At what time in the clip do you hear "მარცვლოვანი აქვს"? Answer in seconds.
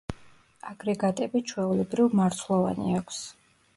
2.21-3.21